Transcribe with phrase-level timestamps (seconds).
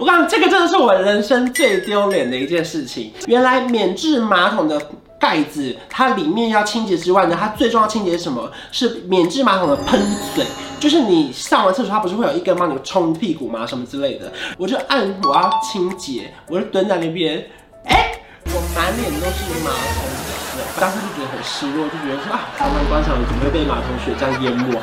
[0.00, 3.12] 我刚刚这个真的是我人生最丢脸的一件事情。
[3.28, 4.76] 原来免治马桶的
[5.20, 8.50] 盖子，它里面要清洁之外呢，它最重要清洁什么？
[8.72, 10.00] 是免治马桶的喷
[10.34, 10.44] 嘴，
[10.80, 13.64] 就是你上完厕所，它不是会有一根帮你冲屁股吗？
[13.64, 14.32] 什么之类的。
[14.58, 17.46] 我就按我要清洁，我就蹲在那边，
[17.84, 20.10] 哎、我满脸都是马桶
[20.56, 24.76] 水，当时就觉得很失落，就觉得说啊，台湾观赏鱼怎么会被马桶水这样淹没？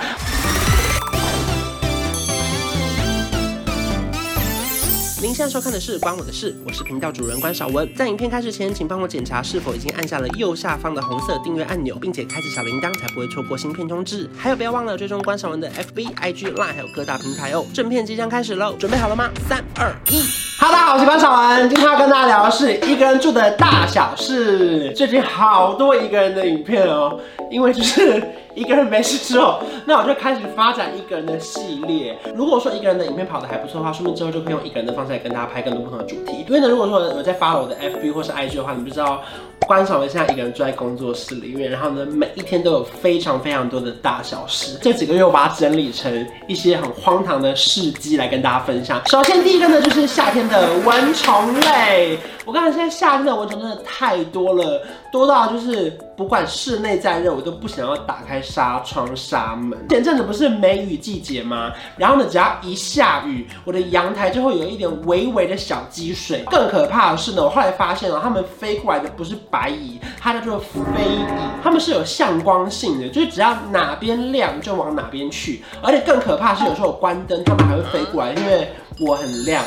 [5.31, 7.89] 您现在收看的是关我的事，我是频道主人关韶文。
[7.95, 14.29] 在影片开始前，请帮我检查是否已经按下了右下方的红色订阅按钮，并且开启小铃铛，才不会错过新片通知。
[14.37, 17.65] 还有，不要忘了追踪关韶文的 FB、IG、Line，还有各大平台哦。
[17.73, 19.29] 正片即将开始喽，准备好了吗？
[19.47, 20.21] 三、二、一。
[20.59, 21.69] 哈喽，大家好，我是关韶文。
[21.69, 24.91] 今天要跟大家聊的是一个人住的大小事。
[24.97, 27.17] 最近好多一个人的影片哦，
[27.49, 28.21] 因为就是。
[28.55, 32.17] 一个人没事之后，那我就开始发展一个人的系列。
[32.35, 36.45] 如果说一个人的影片跑得还不错的话，说明之后就可以用一个人的方式来跟大家拍更多不同的主题。
[36.47, 39.21] 因为呢，如果说我在发我的 FB 或是 IG 的话，你不知道。
[39.67, 44.77] 关韶文现在一个人住在工作室里面，然后呢，每一天都有非常非常多的大小事。
[44.81, 49.01] 这几个月我把它整理成一些很荒唐的事迹来跟大家分享。
[49.07, 52.17] 首先第一个呢，就是夏天的蚊虫类。
[52.43, 59.75] 我刚才现在夏天的蚊虫真的太多了，多到就是不管室内再热，我都不想要打开纱窗纱门。
[59.89, 61.73] 前阵子不是梅雨季节吗？
[61.97, 66.43] 然后呢，只要一下雨，我的阳台就会有一点微微的小积水。
[66.51, 71.25] 更可怕的是呢，我后来发现了，它们飞过来的不是白蚁，它叫做飞蚁，
[71.63, 75.63] 它们是有向光性的，就是只要哪边亮就往哪边去。
[75.81, 79.63] 而且更可怕的是，有时候我关灯，它们还会飞过来，因为我很亮，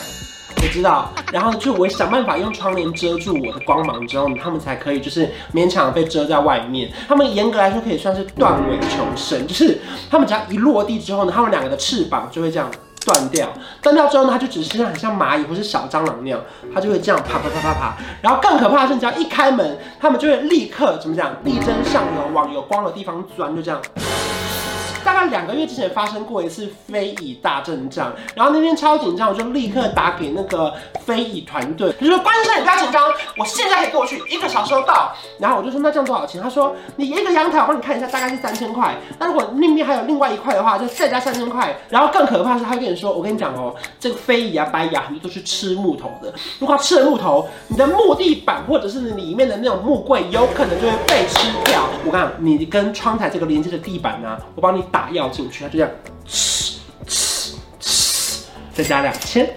[0.56, 1.12] 我知道。
[1.32, 6.90] 然后就我想办法用窗帘遮住我的光芒之后，他们才可以就是勉强被遮在外面。
[7.08, 12.70] 他们严格来说可以算是断尾求生，就是他们只要一落地之后呢，他们两个的翅膀就会这样。
[13.06, 13.46] 断掉，
[13.82, 16.40] 断掉之后呢，它就只是像很像蚂蚁或是小蟑螂那样，
[16.72, 17.96] 它就会这样爬爬爬爬爬。
[18.22, 23.78] 然后更可怕的是，你只要一开门，它们就会立刻怎么讲，力争上游，往有光的地方钻，就这样。
[25.26, 30.72] 两个月之前发生过一次飞蚁大阵仗，然后那天超紧张，我就立刻打给那个
[31.04, 33.02] 飞蚁团队，就说关先生，你不要紧张，
[33.36, 35.12] 我现在可以过去，一个小时就到。
[35.38, 36.40] 然后我就说那这样多少钱？
[36.40, 38.94] 他说你一个阳台我帮你看一下，大概是三千块。
[39.18, 41.76] 那如果那边还有另外一块的话，就再加三千块。
[41.90, 46.32] 然后更可怕的是，他跟你说，我跟你讲哦，这个飞蚁啊、白蚁啊，很多都是吃木头的。
[46.58, 51.82] 如果它吃了木头，你的木地板或者是里面的那种木柜，有可能就会被吃掉。
[52.06, 54.84] 我看你你跟窗台这个连接的地板呢、我帮你。
[54.92, 55.90] 打药进去，他就这样，
[56.26, 56.74] 吃
[57.06, 58.44] 吃吃，
[58.74, 59.54] 再加两千。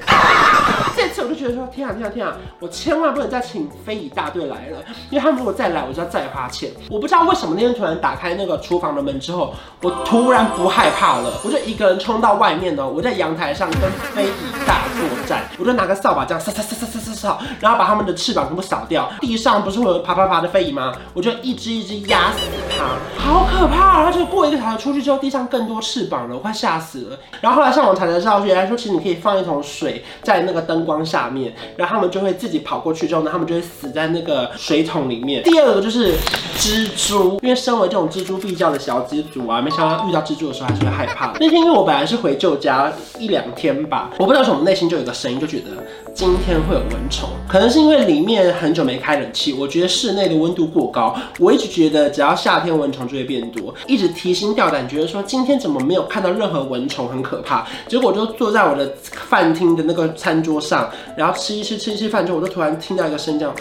[1.38, 6.70] 觉得说，天啊天啊天啊，我千万不能再请飞蚁大队来了，因为他们如果再来，我就要再花钱。
[6.90, 13.82] 我不知道为什么那天突然打开那个厨房的门之后，我突然不害怕了，我就一个人冲到外面呢，我在阳台上跟
[14.16, 14.32] 飞蚁
[14.66, 19.08] 大作战，我就拿个扫把这样扫扫扫扫扫扫扫，然后把他们的翅膀全部扫掉。
[19.20, 20.94] 地上不是会有爬爬爬的飞蚁吗？
[21.14, 24.02] 我就一只一只压死它，好可怕啊！
[24.02, 27.20] 然后就过一个小时出去之后，地上更多翅膀了，我快吓死了。
[27.42, 30.88] 然后后来上网查才知道，原来说其实你可以放一桶水在那个灯。
[30.88, 35.44] 光下面，然后他们就会自己跑过去，之后呢，他们就会死在那个水桶里面。
[35.44, 36.16] 第二个就是
[36.58, 41.34] 蜘蛛，因为身为这种蜘蛛必叫的小蜘蛛啊，没想到遇到蜘蛛的时候还是会害怕。
[41.40, 45.84] 那天因为我本来是回旧家一两天吧，我不知道为什么内心就有个声音，就觉得
[46.18, 51.16] 今天会有蚊虫，可能是因为里面很久没开冷气，我觉得室内的温度过高。
[51.38, 57.68] 我一直觉得只要夏天蚊虫就会变多，一直提心吊胆，觉得说今天怎么没有看到任何蚊虫，很可怕。
[57.88, 60.90] 结果我就坐在我的饭厅的那个餐桌上。
[61.16, 63.56] 然后吃一吃吃一吃饭之后，我就突然听到一个声这样，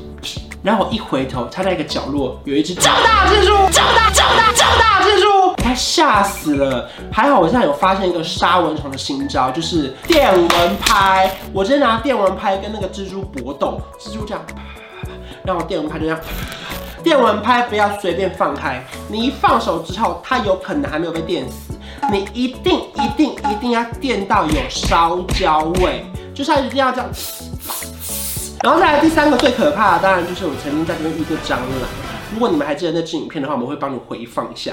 [0.64, 6.88] 然后我一回头，它在一个角落有一只超大蜘蛛，超大超大超大蜘蛛，他吓死了。
[7.12, 11.30] 还好我现在有发现一个杀蚊虫的新招，就是电蚊拍。
[11.52, 14.42] 我直接拿电蚊拍跟那个蜘蛛搏斗，蜘蛛这样，
[15.44, 16.20] 然后电蚊拍就这样，
[17.02, 21.74] 电蚊拍不要随便放开，你一放手之后，它有可能还没有被电死，
[22.10, 26.04] 你一定一定一定要电到有烧焦味。
[26.32, 27.10] 就是一定要这样，
[28.62, 31.60] 然后再来第三个最可怕的，当然就是我曾经在这边遇过蟑螂。
[32.32, 34.72] 如果你们还记得那支影片的话，我们会帮你回放一下。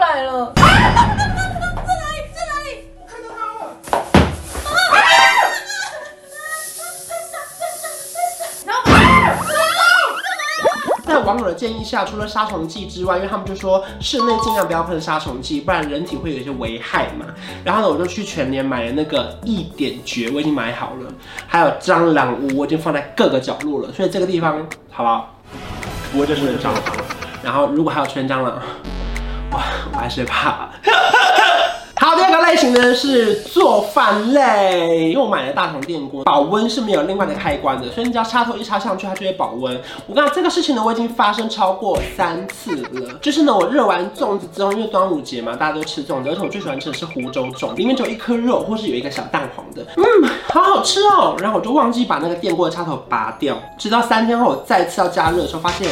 [0.00, 0.52] 来了。
[11.26, 17.26] 网友的建议下，除了杀虫剂之外，因为他们就说室内尽量不要喷杀虫剂，不然人体会有一些危害嘛。
[17.62, 21.12] 然后呢，我就去全联买了那个一点绝，我已经买好了。
[21.46, 25.34] 还有蟑螂屋，我已经放在各个角落了，所以这个地方好不好？
[26.10, 26.82] 不过就是蟑螂。
[27.44, 28.60] 然后如果还有全蟑螂，
[29.52, 30.70] 我还是怕。
[32.00, 39.78] 好，第二个类型呢是做饭类，因为我买了大同电锅，保温是没有另外的开关的，所以你只要插头一插上去，它就会保温。
[40.06, 43.18] 我跟你讲这个事情呢，我已经发生超过三次了。
[43.20, 51.36] 就是呢，我热完粽子之后，因为端午节嘛，大家都吃粽子，而且我最喜欢吃的是湖州粽，里面只有一颗肉，或是有一个小蛋黄的，嗯，好好吃哦。
[51.38, 55.86] 然后我就忘记把那个电锅的插头拔掉，直到三天后我再次要加热的时候，发现，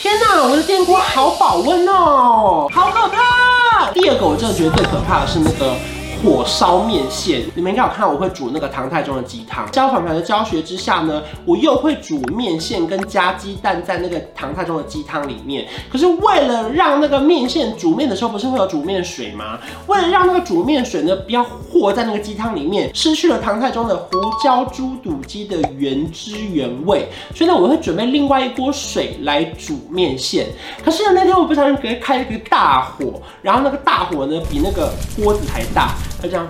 [0.00, 3.90] 天呐，我的电锅好保温哦，好可怕。
[3.92, 5.74] 第二个我真的觉得最可怕的是那个。
[6.22, 9.70] 火烧面线，你们应该有看我会煮那个唐太宗的鸡汤。
[9.70, 15.66] 教凡凡的教学之下呢，我又会煮面线跟加鸡蛋在那个唐太宗的鸡汤里面。
[15.90, 19.58] 可是为了让那个面线煮面的时候不是会有煮面水吗？
[19.86, 24.12] 为了让那个煮面水呢不要和在那个鸡汤里面，失去了唐太宗的胡
[24.42, 30.46] 椒猪肚鸡的原汁原味，所以呢我会准备另外一锅水来煮面线。
[30.84, 35.94] 可是呢那天我不小心给开了一个大火，然后那个大火呢比那个锅子还大。
[36.20, 36.46] 就这样，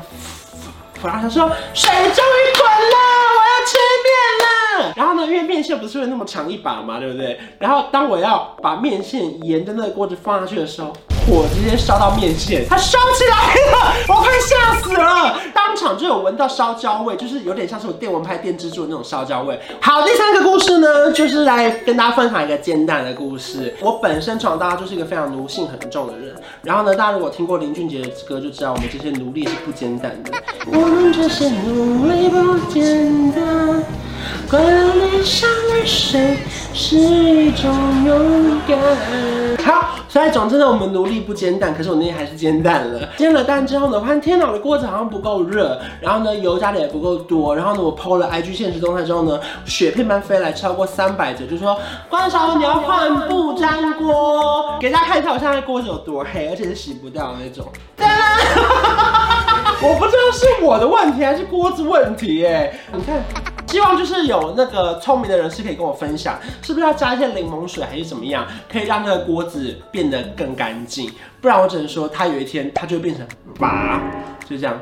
[1.02, 2.96] 然后他说水终于滚了，
[3.36, 4.10] 我要吃面
[4.42, 4.92] 了。
[4.96, 7.38] 然后呢，因为面线不是会那么长一把嘛，对不对？
[7.58, 10.92] 然后当我要把面线沿着那个锅子放下去的时候。
[11.30, 15.38] 火直接烧到面线，它烧起来了，我快吓死了！
[15.54, 19.58] 当场就有闻到烧焦味，就是有点像是我电蚊拍电蜘蛛的那种烧焦味。
[19.80, 23.72] 好，第三个故事呢，就是来跟大家分享一个煎蛋的故事。
[23.80, 30.32] 我本身从小到大就是一个非常奴性很重的人，然后呢，大家如果听过林俊杰的歌，就知道我们这些奴隶是不煎蛋的。
[30.66, 33.84] 我们这些奴隶不简单，
[34.50, 36.38] 快乐里像泪水，
[36.74, 37.72] 是一种
[38.04, 39.64] 勇敢。
[39.64, 39.89] 好。
[40.10, 43.08] 所以总之呢，我们努力不煎蛋，可是我那天还是煎蛋了。
[43.16, 51.78] 煎了蛋之后呢，我发现天哪，我的锅子好像不够热，然后呢，油加的也不够多，然后呢，我 PO 了 IG 现实动态之后呢，雪片般飞来超过三百折，就说
[52.08, 57.64] 关韶文你要换不粘锅，给大家看一下我现在锅子有多黑，而且是洗不掉的那种。
[59.82, 63.22] 我不知道是我的问题还是锅子问题哎，你看。
[63.70, 71.08] 希望就是有那个聪明的人士可以跟我分享，是不是要加一些柠檬水还是怎么样，可以让那个锅子变得更干净？
[71.40, 73.24] 不然我只能说，它有一天它就会变成
[73.60, 74.02] 拔，
[74.44, 74.76] 就这样。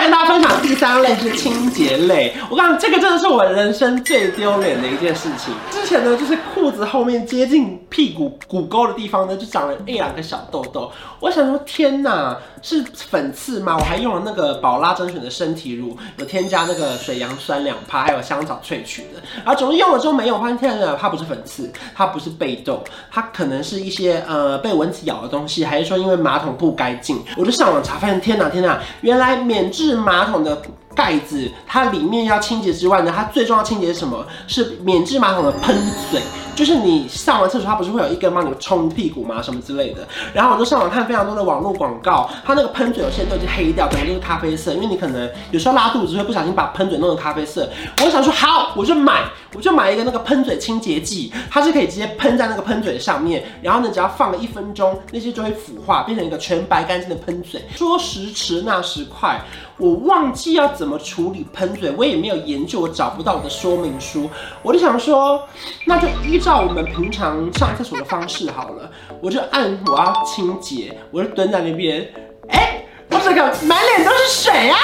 [0.00, 2.34] 跟大家分享第三类是清洁类。
[2.48, 5.52] 我跟你讲，这个真的是我人生最丢脸的一件事情。
[5.70, 10.90] 之前呢，就是裤子后面接近屁股骨沟的地方呢，就长了一两个小痘痘。
[11.20, 13.76] 我想说，天哪，是粉刺吗？
[13.76, 19.20] 我还用了那个宝拉甄选的身体乳，有添加那个水杨酸两趴，还有香草萃取的。
[19.44, 27.20] 然后总之用了之后没有，发现天哪，它不是粉刺，它不是被痘，它可能是一些呃被蚊子咬的东西，还是说因为马桶不干净？
[27.36, 30.62] 我就上网查，发现天哪，天哪，原来免治是马桶的。
[30.94, 34.26] 盖子它里面要清洁之外呢，它最重要清洁是什么？
[34.48, 35.76] 是免治马桶的喷
[36.10, 36.20] 嘴，
[36.58, 39.40] 就是你上完厕所，它不是会有一根帮你冲屁股吗？
[39.40, 40.04] 什么之类的。
[40.34, 47.70] 然后我就上网看非常多的网络广告，它那个喷嘴有些都已经黑掉，可能就是咖啡色，因为你可能有时候拉肚子会不小心把喷嘴弄成咖啡色。
[48.04, 49.22] 我想说好，我就买，
[49.54, 57.64] 我就买一个那个喷嘴清洁剂，它是可以直接喷在那个喷嘴上面，然后呢，只要放个一分钟，那些就会腐化，变成一个全白干净的喷嘴。
[57.76, 59.40] 说时迟那时快，
[59.78, 60.98] 我忘记要怎么。
[60.98, 61.90] 处理喷嘴？
[61.96, 64.28] 我也没有研究，我找不到我的说明书。
[64.62, 65.40] 我就想说，
[65.84, 68.90] 那就依照照我们平常上厕所的方式好了。
[69.20, 72.10] 我就按我要清洁，我就蹲在那边。
[72.48, 74.78] 哎、我这个满脸都是水啊！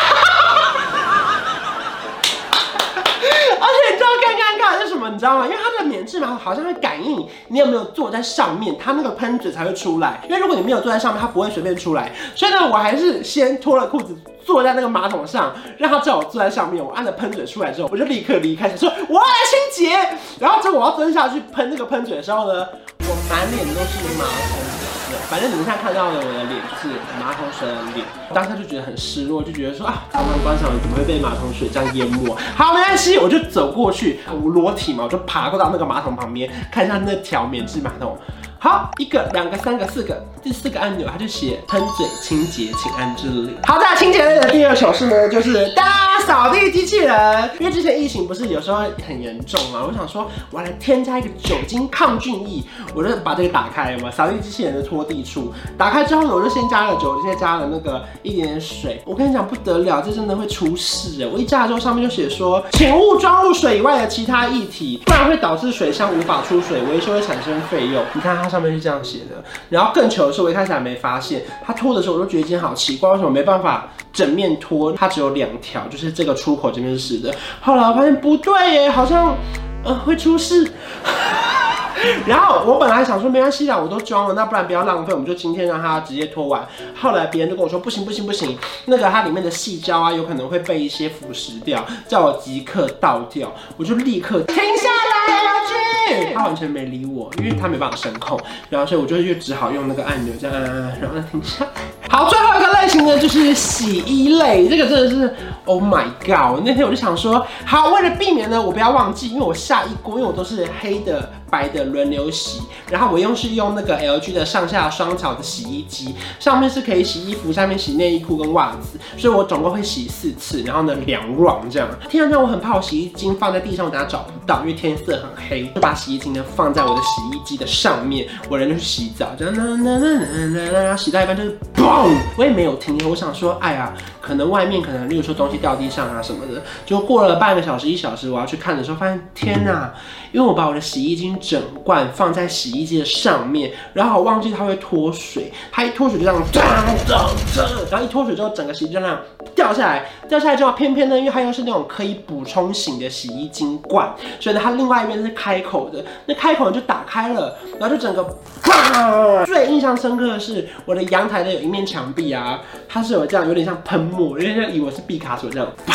[3.23, 5.45] 而且你知道更尴尬的是什你知道吗？
[5.47, 10.21] 因为它的免治马桶好像会感应你有没有坐在上面，它那个喷嘴才会出来。
[10.29, 12.13] 因为如果你没有坐在上面，它不会随便出来。
[12.35, 14.17] 所以呢，我还是先脱了裤子。
[14.45, 16.85] 坐在那个马桶上，让他叫我坐在上面。
[16.85, 19.27] 我按了喷嘴出来之后，我就立刻离开，说我要来
[19.73, 20.19] 清洁。
[20.39, 22.69] 然后之后我要蹲下去喷那个喷嘴的时候呢，
[23.09, 24.84] 我满脸都是马桶。
[25.29, 26.89] 反正你们现在看到的我的脸是
[27.19, 28.07] 马桶水的脸。
[28.33, 32.35] 当时就觉得很失落，就觉得说啊，常常观赏怎么会被马桶水这样淹没？
[32.57, 38.17] 好，没关系，我就走过去，我裸体嘛，我就爬过到那个马桶旁边，看一下那条免治马桶。
[38.59, 43.57] 好，一个、两个、三个、四个，第四个按钮，它就写喷嘴清洁，请按这里。
[43.65, 47.51] 好在清洁类的第二小事呢，就是大扫地机器人。
[47.59, 52.63] 因为之前疫情不是有时候很严重嘛，我想说我要来添加一个酒精抗菌液，
[52.95, 55.53] 我就把这个打开嘛，扫地机器人的拖地处。
[55.77, 59.03] 打开之后呢，我就先加了酒，先加了那个一点点水。
[59.05, 61.29] 我跟你讲不得了，这真的会出事哎！
[61.31, 68.03] 我一加了之后，上面就写说，请勿装入水以外的其他液体，不然会导致水箱无法出水，维修会产生费用。
[68.15, 68.55] 你看它。
[68.55, 74.93] 上面是这样写的，然后更糗的是，我一开始还没发现，它拖的时候我就觉得一件好奇怪，为什么没办法整面拖？
[74.93, 77.35] 它只有两条，就是这个出口这边是湿的。
[77.61, 79.37] 后来我发现不对耶，好像
[79.85, 80.67] 呃会出事。
[82.27, 86.67] 然后我本来想说没关系啦，我都装了，那不然不要浪费，我们就今天让它直接脱完。
[87.01, 93.51] 后来别人就跟我说不行不行不行，那个它里面的细胶啊，有可能会被一些腐蚀掉，叫我即刻倒掉。
[93.79, 100.63] 我就立刻停下来，LG，他完全没理我，因为他没办法声控，然后所以我就又只好用那个按钮这样，
[101.01, 101.71] 然后停下来。
[102.11, 106.63] 好，最后一个类型呢，就是洗衣类，这个真的是，Oh my god！
[106.67, 111.31] 那天我就想说，好，为了避免呢，我不要忘记，因为我下一锅，因为我都是黑的。
[111.55, 121.89] 白的轮流洗，然后我用是用那个 LG 的上下双槽的洗衣机，上面是可以洗衣服，下面洗内衣裤跟袜子，所以我总共会洗四次，然后呢两 r 这样。
[122.11, 139.93] 天啊，这样我很怕我洗衣精放在地上，我等下找不到，因为天色很黑，就把洗衣精呢放在我的洗衣机的上面，我人就去洗澡，这样，然后洗到一半就是嘣，我也没有停，我想说，哎呀，可能外面可能例如说东西掉地上啊什么的，就过了半个小时一小时，我要去看的时候，发现天哪，
[140.33, 141.35] 因为我把我的洗衣精。
[141.45, 146.43] 整罐放在洗衣机的上面，然后我忘记它会脱水，它一脱水就这样，
[147.91, 149.21] 然后一脱水之后，整个洗衣机就那样
[149.65, 165.95] 掉下来，掉下来之后，偏偏呢，因为它又是那种可以补充型的洗衣精罐，所以呢，它另外一边是开口的，那开口就打开了，然后就整个，最印象深刻的是我的阳台的有一面墙壁啊，它是有这样有点像喷墨，有点像以为是毕卡索这样，啪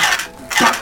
[0.50, 0.76] 啪，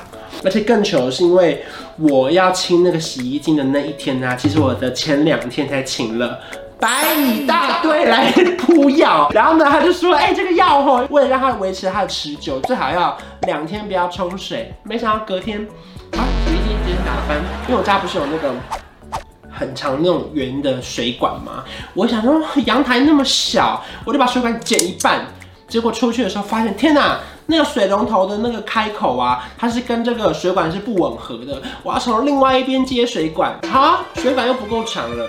[0.46, 1.64] 而且更糗的是因为。
[2.00, 6.38] 我要清那个洗衣精的那一天呢、其实我的前两天才请了
[6.80, 14.72] 白蚁大队来扑药，然后呢，他就说，哎、欸，这个药吼，为了让它维持它的持久，最好要两天不要冲水。
[14.84, 15.68] 没想到隔天，
[16.12, 18.54] 啊，洗衣精直接打翻，因为我家不是有那个
[19.50, 21.64] 很长那种圆的水管吗？
[21.96, 25.26] 我想说阳台那么小，我就把水管剪一半，
[25.68, 27.20] 结果出去的时候发现，天哪！
[27.50, 35.28] 那个水龙头的那个开口啊，它是跟这个水管是不吻合的，我要从另外一边接水管，好，水管又不够长了。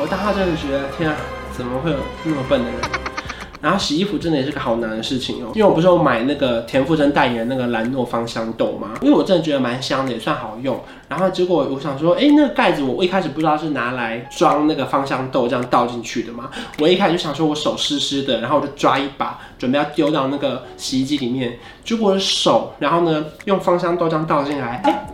[0.00, 1.16] 我当时真的觉得，天啊，
[1.52, 2.80] 怎么会有那么笨的人？
[3.60, 8.92] 然后洗衣服真的也是个好难的事情哦，因为我不是有买那个田馥甄代言的那个兰诺芳香豆吗？
[9.02, 10.80] 因为我真的觉得蛮香的，也算好用。
[11.06, 16.48] 然后结果我想说，哎，那个盖子我一开始不知道是拿来装那个芳香豆这样倒进去的嘛。
[16.78, 21.58] 我一开始就想说我手湿湿的，然后我就抓一把，准备要丢到那个洗衣机里面。
[21.84, 25.06] 结果我的手，然后呢用芳香豆这样倒进来，哎，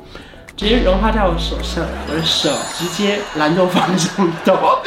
[0.57, 4.83] 直接融化在我手上，我的手直接兰州方向，走。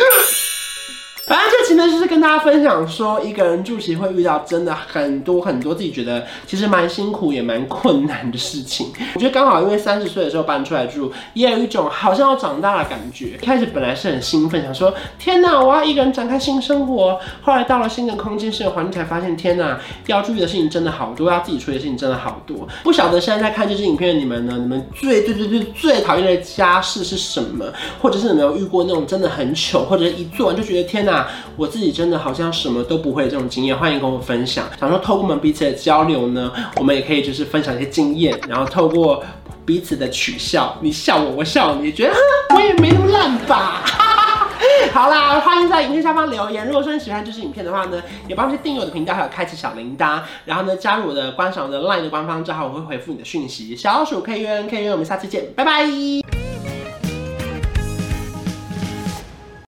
[1.29, 8.91] 反正这期呢，就是跟大家分享说，一个人住其实会遇到真的很多很多自己觉得其实蛮辛苦也蛮困难的事情。
[9.13, 13.37] 我觉得刚好因为三十岁的时候搬出来住，也有一种好像要长大的感觉。
[13.39, 17.19] 一开始本来是很兴奋，想说天哪，我要一个人展开新生活。
[17.43, 22.67] 后来到了新的空间、新的环境，才发现天哪，要注意的事情真的好多，要自己处理的事情真的好多。
[22.81, 24.57] 不晓得现在在看这支影片的你们呢？
[24.57, 27.71] 你们最最最最最讨厌的家事是什么？
[28.01, 31.18] 或者是你们有遇过那种真的很糗，或者是一做完就觉得天哪？
[31.55, 34.65] 我自己真的好像什么都不会这种经验，欢迎跟我分享。
[34.79, 39.23] 想说透过我们彼此的交流呢，我们也可以就是分享一些经验，然后透过
[39.65, 42.13] 彼此的取笑，你笑我，我笑你，觉得
[42.55, 43.83] 我也没那么烂吧。
[44.91, 46.65] 好啦，欢迎在影片下方留言。
[46.65, 53.75] 如果说你喜欢这支影片的话呢，也帮我去订阅我的频道，还有开启小铃铛，然后呢加入我的观赏的 LINE 的官方账号，我会回复你的讯息。
[53.75, 56.28] 小老鼠 K U N K U N，我们下次见，拜拜。